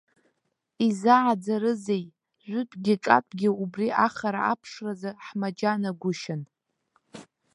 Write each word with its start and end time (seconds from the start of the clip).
Изааӡарызеи, 0.87 2.05
жәытәгьы-ҿатәгьы 2.45 3.49
убри 3.63 3.87
ахара 4.05 4.41
аԥшразы 4.51 5.09
ҳмаџьанагәышьан. 5.25 6.41